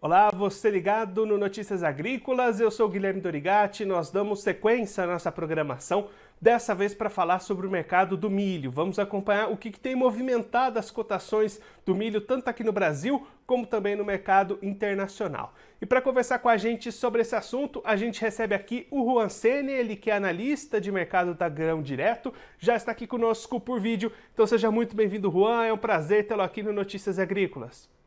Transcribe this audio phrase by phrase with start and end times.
[0.00, 5.32] Olá, você ligado no Notícias Agrícolas, eu sou Guilherme Dorigati, nós damos sequência à nossa
[5.32, 6.08] programação,
[6.40, 8.70] dessa vez para falar sobre o mercado do milho.
[8.70, 13.26] Vamos acompanhar o que, que, tem movimentado as cotações do milho, tanto aqui no Brasil
[13.44, 15.52] como também no mercado internacional.
[15.82, 19.28] E para conversar com a gente sobre esse assunto, a gente recebe aqui o Juan
[19.28, 23.80] Sene, ele que é analista de mercado da Grão Direto, já está aqui conosco por
[23.80, 27.97] vídeo, então seja muito bem-vindo, Juan, é um prazer tê-lo aqui no Notícias Agrícolas.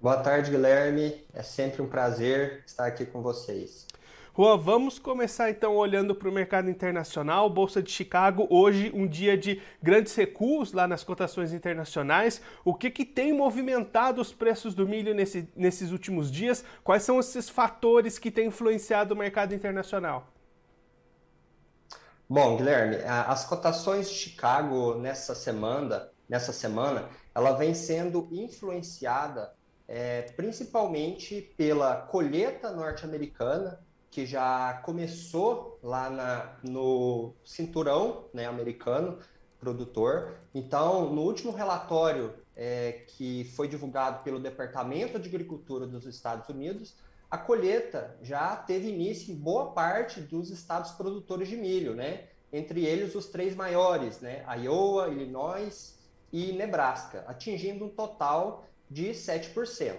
[0.00, 1.26] Boa tarde, Guilherme.
[1.34, 3.84] É sempre um prazer estar aqui com vocês.
[4.36, 7.50] Juan, vamos começar então olhando para o mercado internacional.
[7.50, 12.40] Bolsa de Chicago, hoje um dia de grandes recuos lá nas cotações internacionais.
[12.64, 16.64] O que, que tem movimentado os preços do milho nesse, nesses últimos dias?
[16.84, 20.28] Quais são esses fatores que têm influenciado o mercado internacional?
[22.28, 29.57] Bom, Guilherme, as cotações de Chicago nessa semana, nessa semana, ela vem sendo influenciada
[29.88, 39.18] é, principalmente pela colheita norte-americana, que já começou lá na, no cinturão né, americano
[39.58, 40.36] produtor.
[40.54, 46.94] Então, no último relatório é, que foi divulgado pelo Departamento de Agricultura dos Estados Unidos,
[47.30, 52.28] a colheita já teve início em boa parte dos estados produtores de milho, né?
[52.52, 54.44] entre eles os três maiores, né?
[54.62, 55.98] Iowa, Illinois
[56.32, 59.94] e Nebraska, atingindo um total de 7%.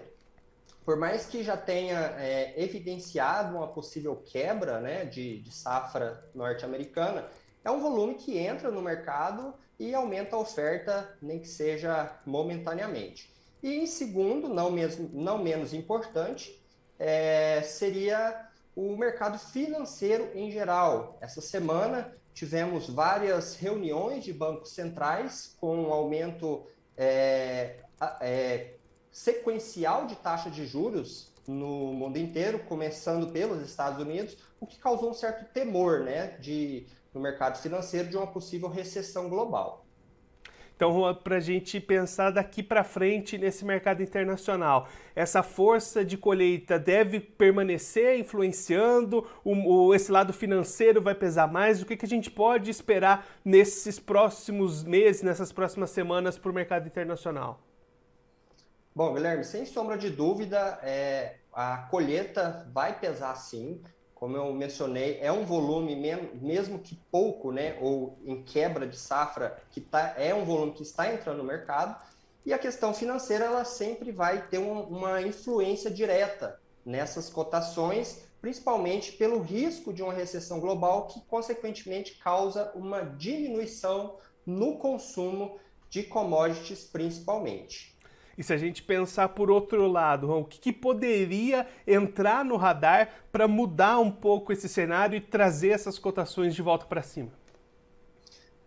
[0.84, 7.28] Por mais que já tenha é, evidenciado uma possível quebra né, de, de safra norte-americana,
[7.64, 13.32] é um volume que entra no mercado e aumenta a oferta, nem que seja momentaneamente.
[13.62, 16.60] E em segundo, não, mesmo, não menos importante,
[16.98, 21.18] é, seria o mercado financeiro em geral.
[21.22, 26.66] Essa semana tivemos várias reuniões de bancos centrais com um aumento
[26.98, 27.76] é,
[28.22, 28.74] é,
[29.12, 35.10] sequencial de taxa de juros no mundo inteiro, começando pelos Estados Unidos, o que causou
[35.10, 39.86] um certo temor né, de, no mercado financeiro de uma possível recessão global.
[40.80, 46.80] Então, para a gente pensar daqui para frente nesse mercado internacional, essa força de colheita
[46.80, 49.28] deve permanecer influenciando?
[49.44, 51.82] O, o, esse lado financeiro vai pesar mais?
[51.82, 56.56] O que, que a gente pode esperar nesses próximos meses, nessas próximas semanas para o
[56.56, 57.60] mercado internacional?
[58.96, 63.82] Bom, Guilherme, sem sombra de dúvida, é, a colheita vai pesar sim.
[64.16, 65.96] Como eu mencionei, é um volume,
[66.34, 70.84] mesmo que pouco, né, ou em quebra de safra, que tá, é um volume que
[70.84, 71.96] está entrando no mercado.
[72.46, 79.14] E a questão financeira, ela sempre vai ter um, uma influência direta nessas cotações, principalmente
[79.14, 86.84] pelo risco de uma recessão global, que consequentemente causa uma diminuição no consumo de commodities,
[86.84, 87.99] principalmente.
[88.40, 93.10] E se a gente pensar por outro lado, o que, que poderia entrar no radar
[93.34, 97.34] para mudar um pouco esse cenário e trazer essas cotações de volta para cima?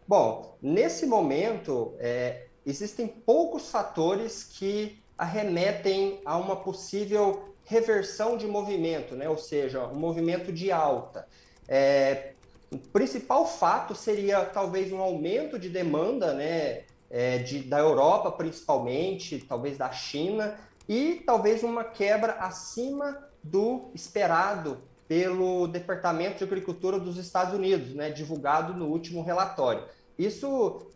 [0.06, 9.16] Bom, nesse momento, é, existem poucos fatores que arremetem a uma possível reversão de movimento,
[9.16, 9.26] né?
[9.26, 11.26] ou seja, um movimento de alta.
[11.66, 12.34] É,
[12.70, 16.82] o principal fato seria talvez um aumento de demanda né,
[17.12, 20.58] é, de, da Europa principalmente, talvez da China,
[20.88, 28.10] e talvez uma quebra acima do esperado pelo Departamento de Agricultura dos Estados Unidos, né,
[28.10, 29.84] divulgado no último relatório.
[30.18, 30.86] Isso,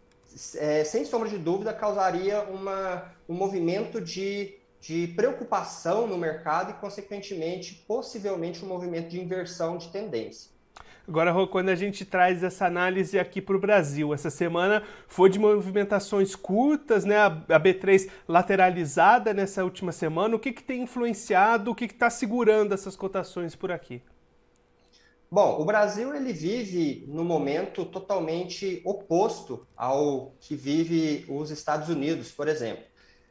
[0.56, 6.75] é, sem sombra de dúvida, causaria uma, um movimento de, de preocupação no mercado e,
[6.75, 10.55] consequentemente, possivelmente um movimento de inversão de tendência.
[11.08, 15.30] Agora, Rô, quando a gente traz essa análise aqui para o Brasil, essa semana foi
[15.30, 17.16] de movimentações curtas, né?
[17.16, 20.34] A B3 lateralizada nessa última semana.
[20.34, 24.02] O que, que tem influenciado, o que está segurando essas cotações por aqui?
[25.30, 32.32] Bom, o Brasil ele vive no momento totalmente oposto ao que vive os Estados Unidos,
[32.32, 32.84] por exemplo.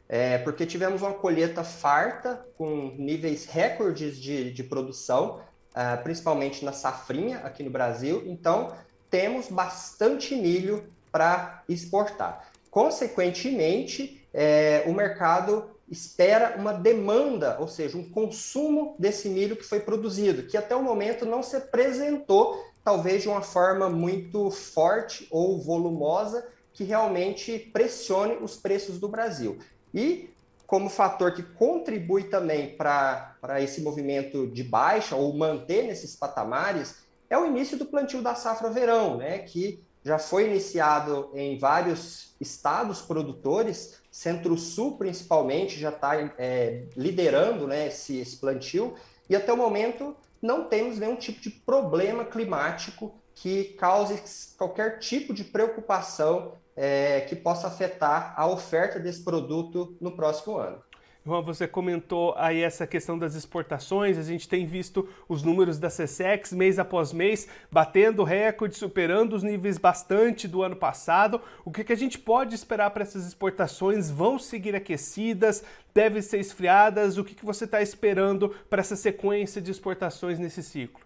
[0.07, 5.41] É, porque tivemos uma colheita farta, com níveis recordes de, de produção,
[5.75, 8.23] uh, principalmente na safrinha aqui no Brasil.
[8.25, 8.73] Então,
[9.09, 12.49] temos bastante milho para exportar.
[12.71, 19.79] Consequentemente, é, o mercado espera uma demanda, ou seja, um consumo desse milho que foi
[19.79, 25.61] produzido, que até o momento não se apresentou, talvez de uma forma muito forte ou
[25.61, 29.57] volumosa, que realmente pressione os preços do Brasil.
[29.93, 30.29] E
[30.65, 37.37] como fator que contribui também para esse movimento de baixa ou manter nesses patamares é
[37.37, 43.01] o início do plantio da safra verão, né, que já foi iniciado em vários estados
[43.01, 48.93] produtores, Centro-Sul principalmente já está é, liderando né, esse, esse plantio,
[49.27, 54.19] e até o momento não temos nenhum tipo de problema climático que cause
[54.57, 60.81] qualquer tipo de preocupação é, que possa afetar a oferta desse produto no próximo ano.
[61.25, 65.87] João, você comentou aí essa questão das exportações, a gente tem visto os números da
[65.87, 71.41] CSEX mês após mês batendo recorde, superando os níveis bastante do ano passado.
[71.65, 74.11] O que, que a gente pode esperar para essas exportações?
[74.11, 75.63] Vão seguir aquecidas?
[75.95, 77.17] Devem ser esfriadas?
[77.17, 81.04] O que, que você está esperando para essa sequência de exportações nesse ciclo?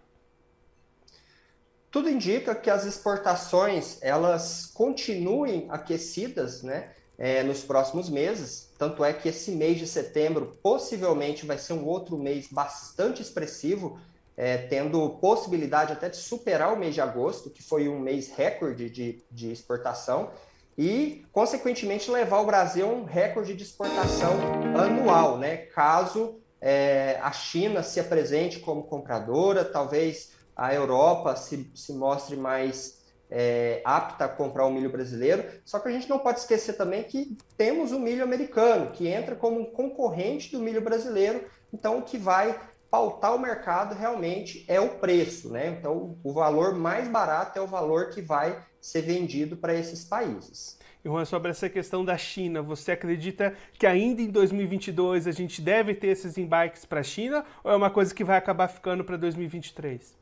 [1.90, 6.90] Tudo indica que as exportações elas continuem aquecidas, né?
[7.20, 8.72] é, nos próximos meses.
[8.78, 14.00] Tanto é que esse mês de setembro possivelmente vai ser um outro mês bastante expressivo,
[14.34, 18.88] é, tendo possibilidade até de superar o mês de agosto, que foi um mês recorde
[18.88, 20.30] de, de exportação,
[20.78, 24.32] e, consequentemente, levar o Brasil a um recorde de exportação
[24.74, 25.58] anual, né?
[25.58, 30.30] Caso é, a China se apresente como compradora, talvez
[30.60, 35.42] a Europa se, se mostre mais é, apta a comprar o milho brasileiro.
[35.64, 39.34] Só que a gente não pode esquecer também que temos o milho americano, que entra
[39.34, 41.46] como um concorrente do milho brasileiro.
[41.72, 42.60] Então, o que vai
[42.90, 45.68] pautar o mercado realmente é o preço, né?
[45.78, 50.78] Então, o valor mais barato é o valor que vai ser vendido para esses países.
[51.02, 55.62] E Juan, sobre essa questão da China, você acredita que ainda em 2022 a gente
[55.62, 59.02] deve ter esses embarques para a China ou é uma coisa que vai acabar ficando
[59.04, 60.20] para 2023?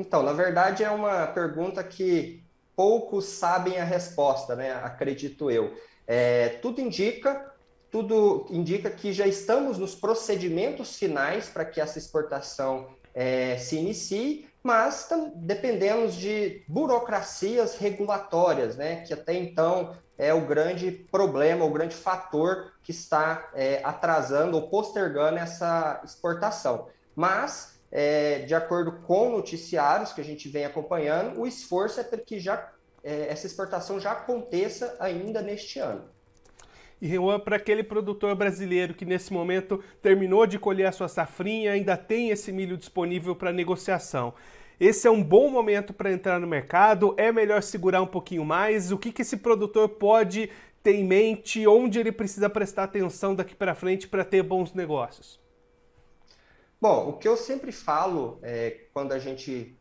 [0.00, 2.42] Então, na verdade, é uma pergunta que
[2.74, 4.72] poucos sabem a resposta, né?
[4.72, 5.74] Acredito eu.
[6.06, 7.52] É, tudo indica,
[7.90, 14.48] tudo indica que já estamos nos procedimentos finais para que essa exportação é, se inicie,
[14.62, 19.02] mas dependemos de burocracias regulatórias, né?
[19.02, 24.70] Que até então é o grande problema, o grande fator que está é, atrasando ou
[24.70, 26.88] postergando essa exportação.
[27.14, 32.18] Mas é, de acordo com noticiários que a gente vem acompanhando, o esforço é para
[32.18, 32.72] que já,
[33.02, 36.04] é, essa exportação já aconteça ainda neste ano.
[37.02, 37.10] E
[37.42, 42.28] para aquele produtor brasileiro que nesse momento terminou de colher a sua safrinha, ainda tem
[42.28, 44.34] esse milho disponível para negociação.
[44.78, 47.14] Esse é um bom momento para entrar no mercado?
[47.16, 48.92] É melhor segurar um pouquinho mais?
[48.92, 50.50] O que, que esse produtor pode
[50.82, 51.66] ter em mente?
[51.66, 55.39] Onde ele precisa prestar atenção daqui para frente para ter bons negócios?
[56.80, 59.76] Bom, o que eu sempre falo é, quando a gente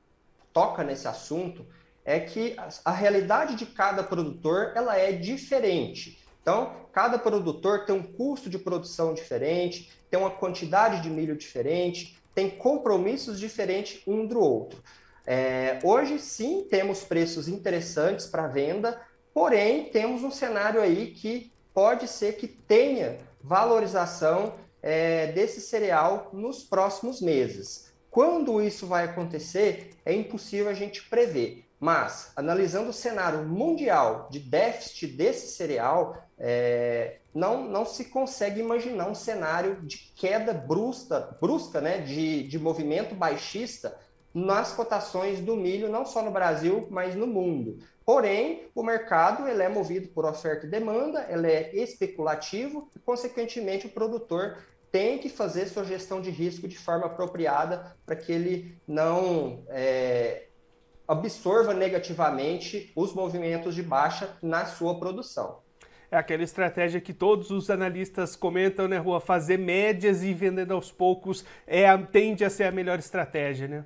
[0.51, 1.65] toca nesse assunto
[2.03, 6.19] é que a, realidade de cada produtor ela é diferente.
[6.41, 12.19] Então, cada produtor tem um custo de produção diferente, tem uma quantidade de milho diferente,
[12.35, 14.83] tem compromissos diferentes um do outro.
[15.25, 18.99] É, hoje, sim, temos preços interessantes para venda,
[19.33, 26.63] porém, temos um cenário aí que pode ser que tenha valorização é, desse cereal nos
[26.63, 27.91] próximos meses.
[28.09, 31.65] Quando isso vai acontecer, é impossível a gente prever.
[31.79, 39.07] Mas, analisando o cenário mundial de déficit desse cereal, é, não, não se consegue imaginar
[39.09, 43.97] um cenário de queda brusca, brusca né, de, de movimento baixista
[44.33, 47.79] nas cotações do milho, não só no Brasil, mas no mundo.
[48.05, 53.87] Porém, o mercado ele é movido por oferta e demanda, ele é especulativo e, consequentemente,
[53.87, 54.57] o produtor
[54.91, 60.47] tem que fazer sua gestão de risco de forma apropriada para que ele não é,
[61.07, 65.59] absorva negativamente os movimentos de baixa na sua produção.
[66.11, 69.19] É aquela estratégia que todos os analistas comentam, né, Rua?
[69.19, 73.85] Fazer médias e vendendo aos poucos é, tende a ser a melhor estratégia, né?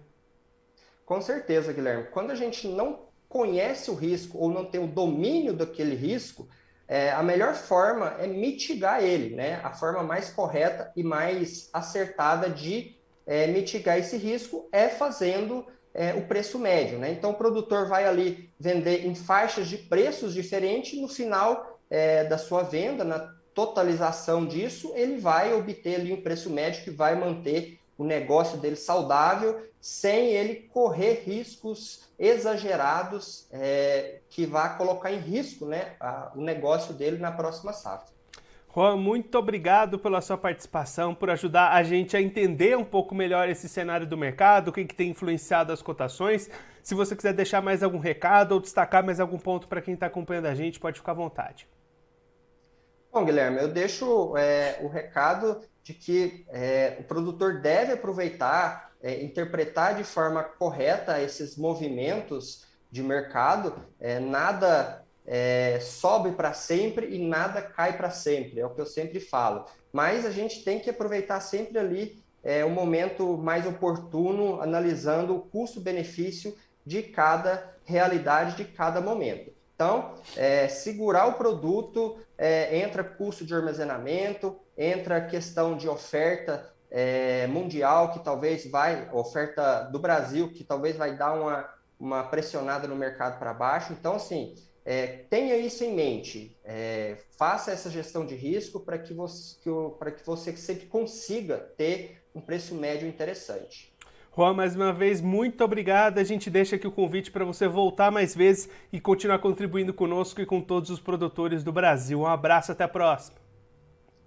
[1.06, 2.08] Com certeza, Guilherme.
[2.12, 6.48] Quando a gente não conhece o risco ou não tem o domínio daquele risco,
[6.88, 9.60] é, a melhor forma é mitigar ele, né?
[9.64, 12.96] A forma mais correta e mais acertada de
[13.26, 17.12] é, mitigar esse risco é fazendo é, o preço médio, né?
[17.12, 22.38] Então o produtor vai ali vender em faixas de preços diferentes, no final é, da
[22.38, 27.80] sua venda, na totalização disso, ele vai obter ali um preço médio que vai manter
[28.04, 35.66] o negócio dele saudável, sem ele correr riscos exagerados é, que vá colocar em risco
[35.66, 38.12] né, a, o negócio dele na próxima safra.
[38.76, 43.48] Juan, muito obrigado pela sua participação, por ajudar a gente a entender um pouco melhor
[43.48, 46.50] esse cenário do mercado, o que, que tem influenciado as cotações.
[46.82, 50.08] Se você quiser deixar mais algum recado ou destacar mais algum ponto para quem está
[50.08, 51.70] acompanhando a gente, pode ficar à vontade.
[53.14, 59.22] Bom, Guilherme, eu deixo é, o recado de que é, o produtor deve aproveitar, é,
[59.22, 67.20] interpretar de forma correta esses movimentos de mercado, é, nada é, sobe para sempre e
[67.20, 69.66] nada cai para sempre, é o que eu sempre falo.
[69.92, 75.42] Mas a gente tem que aproveitar sempre ali é, o momento mais oportuno, analisando o
[75.42, 79.52] custo-benefício de cada realidade, de cada momento.
[79.76, 87.48] Então, é, segurar o produto, é, entra custo de armazenamento, entra questão de oferta é,
[87.48, 92.98] mundial, que talvez vai, oferta do Brasil, que talvez vai dar uma, uma pressionada no
[92.98, 93.94] mercado para baixo.
[93.94, 99.14] Então, assim, é, tenha isso em mente, é, faça essa gestão de risco para que,
[99.14, 103.93] você, que, que você sempre consiga ter um preço médio interessante.
[104.36, 106.18] Juan, mais uma vez, muito obrigado.
[106.18, 110.42] A gente deixa aqui o convite para você voltar mais vezes e continuar contribuindo conosco
[110.42, 112.22] e com todos os produtores do Brasil.
[112.22, 113.38] Um abraço, até a próxima.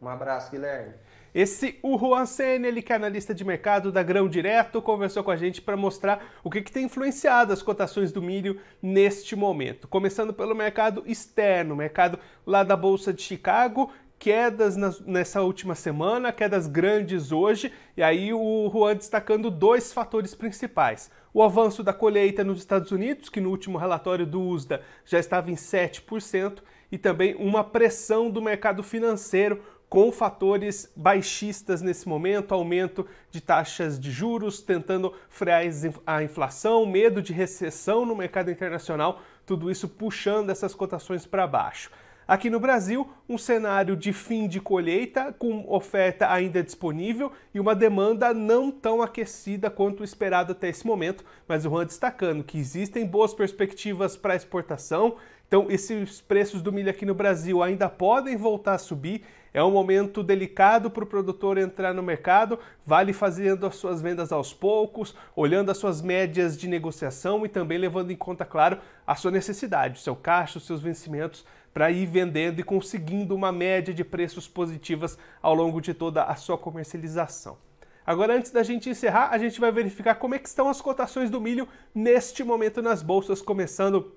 [0.00, 0.94] Um abraço, Guilherme.
[1.34, 5.30] Esse, o Juan Senna, ele que é analista de mercado da Grão Direto, conversou com
[5.32, 9.88] a gente para mostrar o que, que tem influenciado as cotações do milho neste momento.
[9.88, 16.66] Começando pelo mercado externo, mercado lá da Bolsa de Chicago, quedas nessa última semana, quedas
[16.66, 21.10] grandes hoje, e aí o Juan destacando dois fatores principais.
[21.32, 25.50] O avanço da colheita nos Estados Unidos, que no último relatório do USDA já estava
[25.50, 33.06] em 7%, e também uma pressão do mercado financeiro com fatores baixistas nesse momento, aumento
[33.30, 35.62] de taxas de juros, tentando frear
[36.06, 41.90] a inflação, medo de recessão no mercado internacional, tudo isso puxando essas cotações para baixo.
[42.28, 47.72] Aqui no Brasil, um cenário de fim de colheita, com oferta ainda disponível e uma
[47.72, 53.06] demanda não tão aquecida quanto esperado até esse momento, mas o Juan destacando que existem
[53.06, 55.14] boas perspectivas para exportação,
[55.46, 59.22] então esses preços do milho aqui no Brasil ainda podem voltar a subir.
[59.54, 64.32] É um momento delicado para o produtor entrar no mercado, vale fazendo as suas vendas
[64.32, 69.14] aos poucos, olhando as suas médias de negociação e também levando em conta, claro, a
[69.14, 71.44] sua necessidade, o seu caixa, os seus vencimentos
[71.76, 76.34] para ir vendendo e conseguindo uma média de preços positivas ao longo de toda a
[76.34, 77.58] sua comercialização.
[78.06, 81.28] Agora, antes da gente encerrar, a gente vai verificar como é que estão as cotações
[81.28, 84.10] do milho neste momento nas bolsas, começando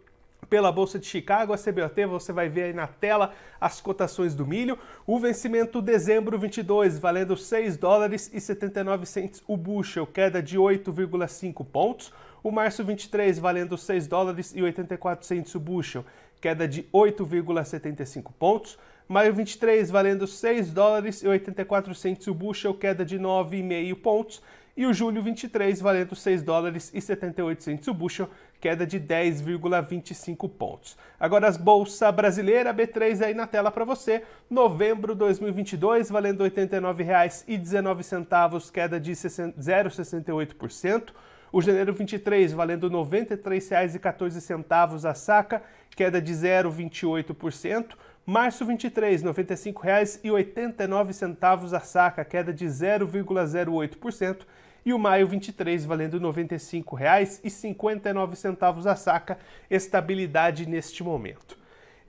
[0.49, 4.47] pela Bolsa de Chicago, a CBOT, você vai ver aí na tela as cotações do
[4.47, 4.79] milho.
[5.05, 11.65] O vencimento dezembro 22, valendo 6 dólares e 79 centes o bushel, queda de 8,5
[11.65, 12.13] pontos.
[12.41, 16.05] O março 23, valendo 6 dólares e 84 centes o bushel,
[16.39, 18.77] queda de 8,75 pontos.
[19.07, 24.41] Maio 23, valendo 6 dólares e 84 centos o bushel, queda de 9,5 pontos.
[24.77, 28.29] E o julho 23, valendo 6 dólares e 78 centos o bushel,
[28.61, 30.97] queda de 10,25 pontos.
[31.19, 34.23] Agora as bolsa brasileira B3 aí na tela para você.
[34.49, 41.09] Novembro 2022, valendo R$ 89,19, queda de 0,68%.
[41.51, 45.61] O janeiro 23 valendo R$ 93,14 a saca,
[45.95, 47.95] queda de 0,28%.
[48.25, 54.45] Março 23, R$ 95,89 a saca, queda de 0,08%.
[54.85, 59.37] E o maio 23 valendo R$ 95,59 a saca,
[59.69, 61.58] estabilidade neste momento.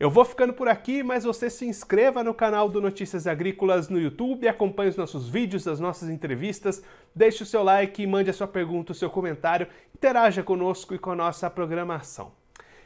[0.01, 4.01] Eu vou ficando por aqui, mas você se inscreva no canal do Notícias Agrícolas no
[4.01, 6.83] YouTube, acompanhe os nossos vídeos, as nossas entrevistas,
[7.15, 11.11] deixe o seu like, mande a sua pergunta, o seu comentário, interaja conosco e com
[11.11, 12.33] a nossa programação.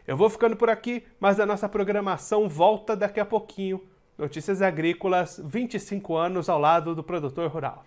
[0.05, 3.81] Eu vou ficando por aqui, mas a nossa programação volta daqui a pouquinho.
[4.19, 7.87] Notícias Agrícolas, 25 anos ao lado do produtor rural.